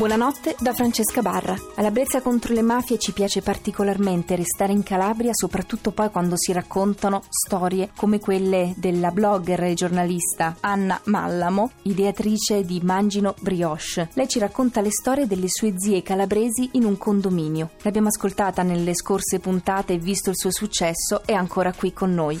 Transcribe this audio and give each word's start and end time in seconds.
Buonanotte 0.00 0.56
da 0.58 0.72
Francesca 0.72 1.20
Barra. 1.20 1.54
Alla 1.74 1.90
Brezza 1.90 2.22
contro 2.22 2.54
le 2.54 2.62
mafie 2.62 2.98
ci 2.98 3.12
piace 3.12 3.42
particolarmente 3.42 4.34
restare 4.34 4.72
in 4.72 4.82
Calabria, 4.82 5.32
soprattutto 5.34 5.90
poi 5.90 6.10
quando 6.10 6.38
si 6.38 6.52
raccontano 6.52 7.22
storie 7.28 7.90
come 7.94 8.18
quelle 8.18 8.72
della 8.78 9.10
blogger 9.10 9.62
e 9.62 9.74
giornalista 9.74 10.56
Anna 10.60 10.98
Mallamo, 11.04 11.72
ideatrice 11.82 12.64
di 12.64 12.80
Mangino 12.82 13.34
Brioche. 13.42 14.08
Lei 14.14 14.26
ci 14.26 14.38
racconta 14.38 14.80
le 14.80 14.90
storie 14.90 15.26
delle 15.26 15.48
sue 15.50 15.74
zie 15.76 16.02
calabresi 16.02 16.70
in 16.72 16.84
un 16.84 16.96
condominio. 16.96 17.72
L'abbiamo 17.82 18.08
ascoltata 18.08 18.62
nelle 18.62 18.94
scorse 18.94 19.38
puntate 19.38 19.92
e 19.92 19.98
visto 19.98 20.30
il 20.30 20.36
suo 20.38 20.50
successo, 20.50 21.26
è 21.26 21.34
ancora 21.34 21.74
qui 21.74 21.92
con 21.92 22.14
noi. 22.14 22.40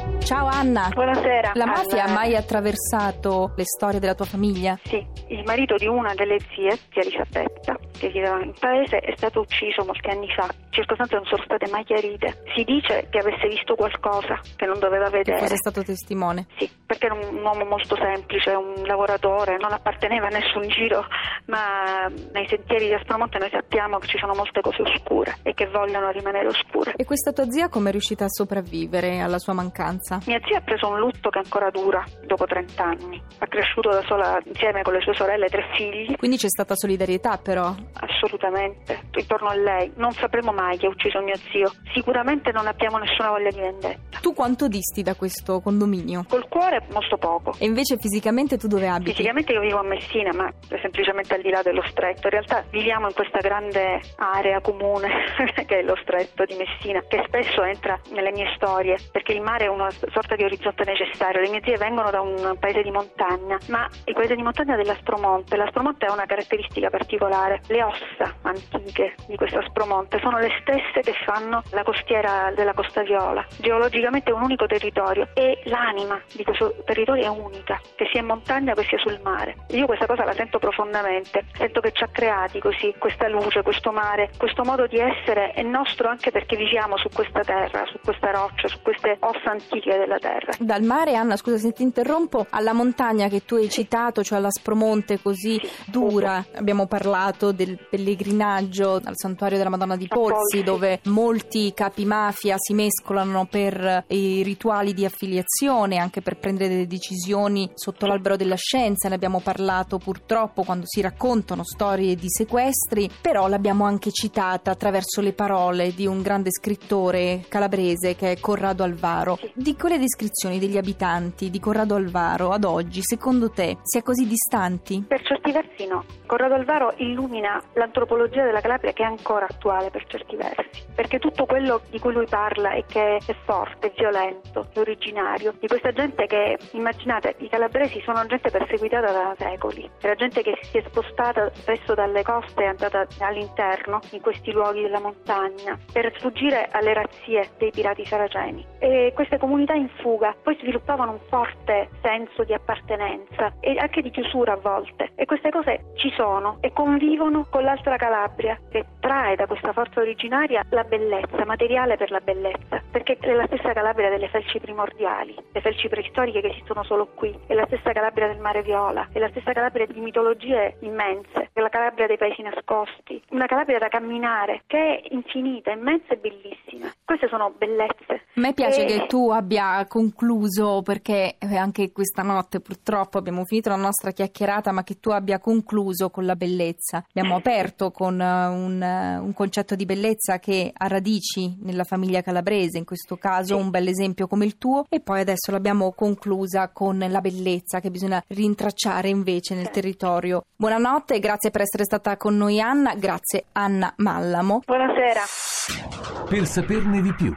Ciao 0.23 0.45
Anna. 0.47 0.89
Buonasera. 0.93 1.51
La 1.55 1.65
mafia 1.65 2.03
Anna. 2.03 2.11
ha 2.11 2.13
mai 2.13 2.35
attraversato 2.35 3.53
le 3.55 3.65
storie 3.65 3.99
della 3.99 4.15
tua 4.15 4.25
famiglia? 4.25 4.79
Sì, 4.83 5.05
il 5.27 5.43
marito 5.45 5.75
di 5.75 5.87
una 5.87 6.13
delle 6.13 6.39
zie, 6.55 6.77
zia 6.91 7.01
Elisabetta, 7.01 7.77
che 7.97 8.09
viveva 8.09 8.39
in 8.41 8.53
paese, 8.57 8.97
è 8.99 9.13
stato 9.17 9.41
ucciso 9.41 9.83
molti 9.85 10.09
anni 10.09 10.27
fa. 10.33 10.47
Circostanze 10.69 11.15
non 11.15 11.25
sono 11.25 11.43
state 11.43 11.69
mai 11.69 11.83
chiarite. 11.83 12.43
Si 12.55 12.63
dice 12.63 13.07
che 13.09 13.17
avesse 13.17 13.47
visto 13.47 13.75
qualcosa 13.75 14.39
che 14.55 14.65
non 14.65 14.79
doveva 14.79 15.09
vedere. 15.09 15.39
Cosa 15.39 15.53
è 15.53 15.57
stato 15.57 15.83
testimone? 15.83 16.47
Sì, 16.57 16.69
perché 16.85 17.07
era 17.07 17.15
un 17.15 17.43
uomo 17.43 17.65
molto 17.65 17.95
semplice, 17.97 18.51
un 18.51 18.83
lavoratore, 18.85 19.57
non 19.57 19.73
apparteneva 19.73 20.27
a 20.27 20.29
nessun 20.29 20.67
giro, 20.69 21.03
ma 21.47 22.07
nei 22.31 22.47
sentieri 22.47 22.87
di 22.87 22.93
Aspromonte 22.93 23.37
noi 23.37 23.49
sappiamo 23.51 23.97
che 23.97 24.07
ci 24.07 24.17
sono 24.17 24.33
molte 24.33 24.61
cose 24.61 24.81
oscure 24.81 25.37
e 25.43 25.53
che 25.53 25.67
vogliono 25.67 26.09
rimanere 26.11 26.47
oscure. 26.47 26.93
E 26.95 27.03
questa 27.03 27.33
tua 27.33 27.49
zia 27.49 27.67
come 27.67 27.89
è 27.89 27.91
riuscita 27.91 28.25
a 28.25 28.29
sopravvivere 28.29 29.19
alla 29.19 29.39
sua 29.39 29.53
mancanza? 29.53 29.90
Mia 30.25 30.39
zia 30.45 30.57
ha 30.57 30.61
preso 30.61 30.87
un 30.87 30.99
lutto 30.99 31.29
che 31.29 31.39
ancora 31.39 31.69
dura 31.69 32.03
dopo 32.25 32.45
30 32.45 32.83
anni. 32.83 33.21
Ha 33.39 33.47
cresciuto 33.47 33.89
da 33.89 34.01
sola 34.03 34.39
insieme 34.45 34.81
con 34.81 34.93
le 34.93 35.01
sue 35.01 35.13
sorelle 35.13 35.45
e 35.45 35.49
tre 35.49 35.65
figli. 35.73 36.15
Quindi 36.15 36.37
c'è 36.37 36.49
stata 36.49 36.75
solidarietà 36.75 37.37
però. 37.37 37.73
Assolutamente, 37.93 39.01
intorno 39.17 39.49
a 39.49 39.55
lei. 39.55 39.91
Non 39.95 40.11
sapremo 40.11 40.51
mai 40.51 40.77
chi 40.77 40.85
ha 40.85 40.89
ucciso 40.89 41.21
mio 41.21 41.35
zio. 41.51 41.71
Sicuramente 41.93 42.51
non 42.51 42.67
abbiamo 42.67 42.97
nessuna 42.97 43.29
voglia 43.29 43.49
di 43.49 43.59
vendetta. 43.59 44.19
Tu 44.21 44.33
quanto 44.33 44.67
disti 44.67 45.01
da 45.01 45.15
questo 45.15 45.59
condominio? 45.61 46.25
Col 46.27 46.47
cuore 46.47 46.85
molto 46.91 47.17
poco. 47.17 47.53
E 47.57 47.65
invece 47.65 47.97
fisicamente 47.97 48.57
tu 48.57 48.67
dove 48.67 48.87
abiti? 48.87 49.11
Fisicamente 49.11 49.53
io 49.53 49.61
vivo 49.61 49.79
a 49.79 49.83
Messina, 49.83 50.31
ma 50.33 50.47
è 50.47 50.79
semplicemente 50.81 51.33
al 51.33 51.41
di 51.41 51.49
là 51.49 51.61
dello 51.61 51.83
stretto. 51.87 52.27
In 52.27 52.31
realtà 52.31 52.63
viviamo 52.69 53.07
in 53.07 53.13
questa 53.13 53.39
grande 53.39 53.99
area 54.17 54.61
comune 54.61 55.09
che 55.65 55.79
è 55.79 55.81
lo 55.83 55.97
stretto 56.01 56.45
di 56.45 56.55
Messina, 56.55 57.01
che 57.07 57.23
spesso 57.27 57.63
entra 57.63 57.99
nelle 58.11 58.31
mie 58.31 58.51
storie, 58.55 58.97
perché 59.11 59.33
il 59.33 59.41
mare 59.41 59.65
è 59.65 59.67
una 59.81 59.91
sorta 60.11 60.35
di 60.35 60.43
orizzonte 60.43 60.83
necessario. 60.85 61.41
Le 61.41 61.49
mie 61.49 61.61
zie 61.63 61.77
vengono 61.77 62.09
da 62.09 62.21
un 62.21 62.55
paese 62.59 62.81
di 62.81 62.91
montagna, 62.91 63.57
ma 63.67 63.87
il 64.05 64.13
paese 64.13 64.35
di 64.35 64.41
montagna 64.43 64.75
dell'Aspromonte. 64.75 65.57
L'Aspromonte 65.57 66.05
ha 66.05 66.13
una 66.13 66.25
caratteristica 66.25 66.89
particolare. 66.89 67.61
Le 67.67 67.83
ossa 67.83 68.35
antiche 68.43 69.15
di 69.27 69.35
questo 69.35 69.59
Aspromonte 69.59 70.19
sono 70.19 70.37
le 70.37 70.49
stesse 70.61 71.01
che 71.01 71.13
fanno 71.25 71.63
la 71.71 71.83
costiera 71.83 72.51
della 72.55 72.73
Costa 72.73 73.01
Viola. 73.01 73.45
Geologicamente 73.57 74.31
è 74.31 74.33
un 74.33 74.43
unico 74.43 74.65
territorio 74.65 75.29
e 75.33 75.61
l'anima 75.65 76.21
di 76.33 76.43
questo 76.43 76.75
territorio 76.85 77.23
è 77.23 77.27
unica, 77.27 77.79
che 77.95 78.07
sia 78.11 78.21
in 78.21 78.27
montagna 78.27 78.73
che 78.73 78.83
sia 78.83 78.97
sul 78.99 79.19
mare. 79.23 79.55
Io 79.69 79.85
questa 79.85 80.05
cosa 80.05 80.23
la 80.23 80.33
sento 80.33 80.59
profondamente, 80.59 81.45
sento 81.53 81.81
che 81.81 81.91
ci 81.91 82.03
ha 82.03 82.09
creati 82.11 82.59
così 82.59 82.93
questa 82.97 83.27
luce, 83.27 83.63
questo 83.63 83.91
mare, 83.91 84.29
questo 84.37 84.63
modo 84.63 84.87
di 84.87 84.99
essere 84.99 85.51
è 85.51 85.63
nostro 85.63 86.07
anche 86.07 86.31
perché 86.31 86.55
viviamo 86.55 86.97
su 86.97 87.09
questa 87.09 87.41
terra, 87.41 87.85
su 87.85 87.99
questa 88.03 88.31
roccia, 88.31 88.67
su 88.67 88.81
queste 88.81 89.17
ossa 89.19 89.51
antiche 89.51 89.70
della 89.79 90.17
terra. 90.17 90.53
Dal 90.59 90.83
mare, 90.83 91.15
Anna, 91.15 91.35
scusa 91.37 91.57
se 91.57 91.71
ti 91.71 91.83
interrompo, 91.83 92.45
alla 92.49 92.73
montagna 92.73 93.27
che 93.27 93.45
tu 93.45 93.55
hai 93.55 93.69
citato, 93.69 94.23
cioè 94.23 94.37
alla 94.39 94.51
Spromonte 94.51 95.19
così 95.21 95.59
dura. 95.85 96.45
Abbiamo 96.55 96.87
parlato 96.87 97.51
del 97.51 97.77
pellegrinaggio 97.89 99.01
al 99.03 99.13
santuario 99.15 99.57
della 99.57 99.69
Madonna 99.69 99.95
di 99.95 100.07
Polsi. 100.07 100.63
Dove 100.63 100.99
molti 101.05 101.73
capi 101.73 102.05
mafia 102.05 102.55
si 102.57 102.73
mescolano 102.73 103.45
per 103.45 104.05
i 104.07 104.43
rituali 104.43 104.93
di 104.93 105.05
affiliazione, 105.05 105.97
anche 105.97 106.21
per 106.21 106.37
prendere 106.37 106.69
delle 106.69 106.87
decisioni 106.87 107.69
sotto 107.73 108.05
l'albero 108.05 108.35
della 108.35 108.55
scienza. 108.55 109.07
Ne 109.07 109.15
abbiamo 109.15 109.39
parlato 109.39 109.97
purtroppo 109.97 110.63
quando 110.63 110.85
si 110.87 111.01
raccontano 111.01 111.63
storie 111.63 112.15
di 112.15 112.27
sequestri, 112.27 113.09
però 113.21 113.47
l'abbiamo 113.47 113.85
anche 113.85 114.11
citata 114.11 114.71
attraverso 114.71 115.21
le 115.21 115.33
parole 115.33 115.93
di 115.93 116.05
un 116.05 116.21
grande 116.21 116.49
scrittore 116.51 117.45
calabrese 117.47 118.15
che 118.15 118.31
è 118.31 118.39
Corrado 118.39 118.83
Alvaro. 118.83 119.39
Di 119.61 119.75
quelle 119.75 119.99
descrizioni 119.99 120.57
degli 120.57 120.75
abitanti 120.75 121.51
di 121.51 121.59
Corrado 121.59 121.93
Alvaro 121.93 122.49
ad 122.49 122.63
oggi, 122.63 123.01
secondo 123.03 123.51
te, 123.51 123.77
si 123.83 123.99
è 123.99 124.01
così 124.01 124.25
distanti? 124.25 125.05
Per 125.07 125.21
certi 125.21 125.51
versi 125.51 125.85
no. 125.85 126.03
Corrado 126.25 126.55
Alvaro 126.55 126.93
illumina 126.95 127.61
l'antropologia 127.73 128.43
della 128.43 128.59
Calabria 128.59 128.91
che 128.91 129.03
è 129.03 129.05
ancora 129.05 129.45
attuale 129.47 129.91
per 129.91 130.07
certi 130.07 130.35
versi, 130.35 130.83
perché 130.95 131.19
tutto 131.19 131.45
quello 131.45 131.81
di 131.91 131.99
cui 131.99 132.11
lui 132.11 132.25
parla 132.27 132.71
e 132.71 132.85
che 132.87 133.17
è 133.17 133.35
forte, 133.45 133.91
è 133.91 133.93
violento, 133.95 134.67
è 134.73 134.79
originario, 134.79 135.53
di 135.59 135.67
questa 135.67 135.91
gente 135.91 136.25
che, 136.25 136.57
immaginate, 136.71 137.35
i 137.39 137.49
calabresi 137.49 138.01
sono 138.03 138.25
gente 138.25 138.49
perseguitata 138.49 139.11
da 139.11 139.35
secoli, 139.37 139.87
era 139.99 140.15
gente 140.15 140.41
che 140.41 140.57
si 140.61 140.79
è 140.79 140.83
spostata 140.87 141.51
spesso 141.53 141.93
dalle 141.93 142.23
coste 142.23 142.63
e 142.63 142.65
è 142.65 142.69
andata 142.69 143.05
all'interno, 143.19 143.99
in 144.11 144.21
questi 144.21 144.51
luoghi 144.51 144.81
della 144.81 144.99
montagna, 144.99 145.77
per 145.93 146.11
sfuggire 146.17 146.67
alle 146.71 146.93
razzie 146.93 147.51
dei 147.59 147.69
pirati 147.69 148.05
saraceni. 148.05 148.65
E 148.79 149.11
queste 149.13 149.37
comunità 149.37 149.49
in 149.59 149.89
fuga 149.99 150.35
poi 150.41 150.55
sviluppavano 150.59 151.11
un 151.11 151.19
forte 151.27 151.89
senso 152.01 152.43
di 152.43 152.53
appartenenza 152.53 153.53
e 153.59 153.77
anche 153.77 154.01
di 154.01 154.09
chiusura 154.09 154.53
a 154.53 154.57
volte. 154.57 155.11
E 155.15 155.25
queste 155.25 155.49
cose 155.49 155.91
ci 155.95 156.11
sono 156.11 156.57
e 156.61 156.71
convivono 156.71 157.47
con 157.49 157.63
l'altra 157.63 157.97
Calabria 157.97 158.57
che 158.69 158.85
trae 158.99 159.35
da 159.35 159.47
questa 159.47 159.73
forza 159.73 159.99
originaria 159.99 160.63
la 160.69 160.83
bellezza, 160.83 161.45
materiale 161.45 161.97
per 161.97 162.11
la 162.11 162.19
bellezza, 162.19 162.81
perché 162.91 163.17
è 163.19 163.33
la 163.33 163.45
stessa 163.47 163.73
Calabria 163.73 164.09
delle 164.09 164.29
felci 164.29 164.59
primordiali, 164.59 165.35
le 165.51 165.61
felci 165.61 165.87
preistoriche 165.89 166.41
che 166.41 166.49
esistono 166.49 166.83
solo 166.83 167.07
qui, 167.13 167.37
è 167.47 167.53
la 167.53 167.65
stessa 167.65 167.91
Calabria 167.91 168.27
del 168.27 168.39
mare 168.39 168.61
Viola, 168.61 169.09
è 169.11 169.19
la 169.19 169.29
stessa 169.29 169.53
Calabria 169.53 169.85
di 169.85 169.99
mitologie 169.99 170.77
immense, 170.79 171.49
è 171.53 171.59
la 171.59 171.69
Calabria 171.69 172.07
dei 172.07 172.17
paesi 172.17 172.41
nascosti, 172.41 173.21
una 173.29 173.45
Calabria 173.45 173.79
da 173.79 173.89
camminare 173.89 174.63
che 174.67 174.77
è 174.77 175.01
infinita, 175.09 175.71
immensa 175.71 176.13
e 176.13 176.17
bellissima. 176.17 176.91
Sono 177.31 177.53
bellezze. 177.57 178.25
A 178.35 178.41
me 178.41 178.53
piace 178.53 178.83
E- 178.83 178.85
che 178.85 179.05
tu 179.07 179.29
abbia 179.29 179.85
concluso, 179.87 180.81
perché 180.81 181.37
eh, 181.37 181.55
anche 181.55 181.93
questa 181.93 182.23
notte 182.23 182.59
purtroppo 182.59 183.17
abbiamo 183.17 183.45
finito 183.45 183.69
la 183.69 183.77
nostra 183.77 184.11
chiacchierata, 184.11 184.73
ma 184.73 184.83
che 184.83 184.99
tu 184.99 185.11
abbia 185.11 185.39
concluso 185.39 186.09
con 186.09 186.25
la 186.25 186.35
bellezza. 186.35 187.05
Abbiamo 187.07 187.37
aperto 187.37 187.91
con 187.91 188.19
eh, 188.19 188.47
un, 188.47 188.83
eh, 188.83 189.17
un 189.17 189.33
concetto 189.33 189.75
di 189.75 189.85
bellezza 189.85 190.39
che 190.39 190.73
ha 190.75 190.87
radici 190.87 191.57
nella 191.61 191.85
famiglia 191.85 192.21
calabrese, 192.21 192.77
in 192.77 192.83
questo 192.85 193.15
caso 193.15 193.55
un 193.55 193.69
bel 193.69 193.87
esempio 193.87 194.27
come 194.27 194.43
il 194.43 194.57
tuo, 194.57 194.83
e 194.89 194.99
poi 194.99 195.21
adesso 195.21 195.51
l'abbiamo 195.51 195.93
conclusa 195.93 196.67
con 196.67 196.97
la 196.97 197.21
bellezza 197.21 197.79
che 197.79 197.91
bisogna 197.91 198.21
rintracciare 198.27 199.07
invece 199.07 199.55
nel 199.55 199.69
territorio. 199.69 200.43
Buonanotte 200.53 201.19
grazie 201.19 201.49
per 201.49 201.61
essere 201.61 201.85
stata 201.85 202.17
con 202.17 202.35
noi 202.35 202.59
Anna, 202.59 202.93
grazie 202.95 203.45
Anna 203.53 203.93
Mallamo. 203.95 204.63
Buonasera. 204.65 206.20
Per 206.31 206.47
saperne 206.47 207.01
di 207.01 207.13
più, 207.13 207.35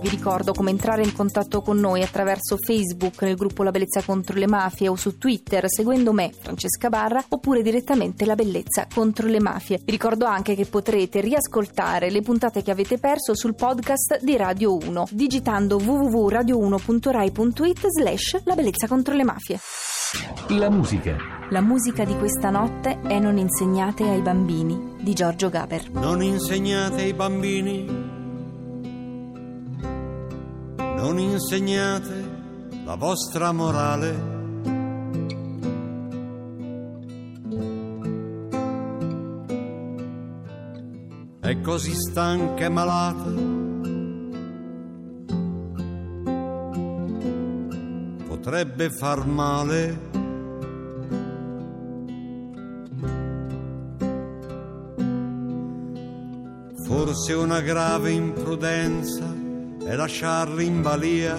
Vi 0.00 0.08
ricordo 0.08 0.52
come 0.52 0.70
entrare 0.70 1.02
in 1.02 1.12
contatto 1.12 1.62
con 1.62 1.80
noi 1.80 2.02
attraverso 2.02 2.56
Facebook 2.56 3.20
nel 3.22 3.34
gruppo 3.34 3.64
La 3.64 3.72
Bellezza 3.72 4.02
contro 4.02 4.38
le 4.38 4.46
Mafie 4.46 4.86
o 4.86 4.94
su 4.94 5.18
Twitter 5.18 5.68
seguendo 5.68 6.12
me, 6.12 6.30
Francesca 6.38 6.88
Barra, 6.88 7.24
oppure 7.30 7.62
direttamente 7.62 8.24
La 8.24 8.36
Bellezza 8.36 8.86
contro 8.94 9.26
le 9.26 9.40
Mafie. 9.40 9.80
Vi 9.84 9.90
ricordo 9.90 10.26
anche 10.26 10.54
che 10.54 10.66
potrete 10.66 11.20
riascoltare 11.20 12.08
le 12.10 12.22
puntate 12.22 12.62
che 12.62 12.70
avete 12.70 12.98
perso 12.98 13.34
sul 13.34 13.56
podcast 13.56 14.20
di 14.22 14.36
Radio 14.36 14.76
1 14.76 15.08
digitando 15.10 15.78
www.radio1.rai.it 15.78 17.86
slash 17.88 18.42
La 18.44 18.54
Bellezza 18.54 18.86
contro 18.86 19.12
le 19.12 19.24
Mafie. 19.24 19.58
la 20.50 20.70
musica, 20.70 21.16
La 21.50 21.60
musica 21.60 22.04
di 22.04 22.16
questa 22.16 22.50
notte 22.50 23.00
è 23.00 23.18
Non 23.18 23.38
insegnate 23.38 24.08
ai 24.08 24.20
bambini 24.20 24.94
di 25.00 25.14
Giorgio 25.14 25.48
Gaber. 25.48 25.90
Non 25.90 26.22
insegnate 26.22 27.02
ai 27.02 27.12
bambini, 27.12 28.05
non 31.16 31.18
insegnate 31.18 32.30
la 32.84 32.94
vostra 32.94 33.50
morale. 33.50 34.34
È 41.40 41.60
così 41.60 41.94
stanca 41.94 42.64
e 42.64 42.68
malata 42.68 43.30
potrebbe 48.26 48.90
far 48.90 49.26
male. 49.26 50.14
Forse 56.84 57.32
una 57.32 57.60
grave 57.60 58.10
imprudenza 58.10 59.45
è 59.86 59.94
lasciarli 59.94 60.66
in 60.66 60.82
balia 60.82 61.38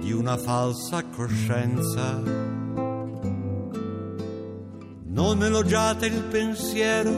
di 0.00 0.10
una 0.10 0.36
falsa 0.36 1.04
coscienza. 1.04 2.20
Non 5.04 5.44
elogiate 5.44 6.06
il 6.06 6.24
pensiero 6.24 7.10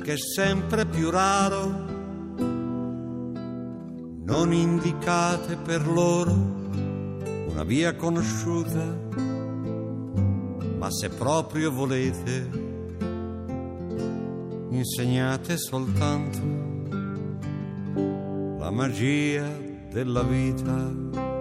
che 0.00 0.14
è 0.14 0.16
sempre 0.16 0.86
più 0.86 1.10
raro. 1.10 1.90
Non 4.24 4.54
indicate 4.54 5.56
per 5.56 5.86
loro 5.86 6.32
una 6.32 7.62
via 7.62 7.94
conosciuta, 7.94 8.86
ma 10.78 10.90
se 10.90 11.10
proprio 11.10 11.70
volete, 11.70 12.48
insegnate 14.70 15.58
soltanto 15.58 16.71
la 18.62 18.70
magia 18.70 19.42
della 19.90 20.22
vita. 20.22 21.31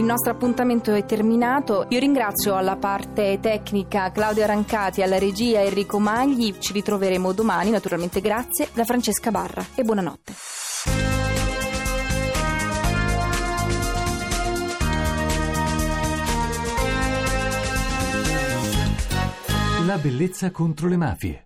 Il 0.00 0.06
nostro 0.06 0.32
appuntamento 0.32 0.94
è 0.94 1.04
terminato. 1.04 1.84
Io 1.90 1.98
ringrazio 1.98 2.56
alla 2.56 2.76
parte 2.76 3.38
tecnica 3.38 4.10
Claudia 4.10 4.46
Rancati, 4.46 5.02
alla 5.02 5.18
regia 5.18 5.60
Enrico 5.60 5.98
Magli. 5.98 6.56
Ci 6.56 6.72
ritroveremo 6.72 7.32
domani, 7.32 7.68
naturalmente 7.68 8.22
grazie, 8.22 8.70
da 8.72 8.84
Francesca 8.84 9.30
Barra 9.30 9.62
e 9.74 9.82
buonanotte. 9.82 10.32
La 19.84 19.98
bellezza 19.98 20.50
contro 20.50 20.88
le 20.88 20.96
mafie. 20.96 21.44